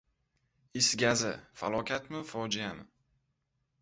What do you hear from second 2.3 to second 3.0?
fojiami?